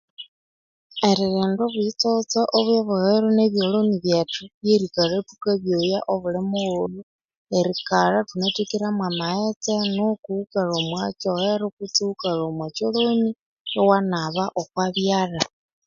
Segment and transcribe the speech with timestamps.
[1.09, 7.01] Eririnda obuyitsotse obwe ebyowero nebyoloni byethu lyerikalha ithuka byoya obuli mughulhu,
[7.57, 13.29] erikalha ithunathekire mwa amaghetse nuku iwukalhwa omwa kyoghero kwesi iwukalha omwa kyoloni
[13.81, 15.43] iwanaba okwa byalha.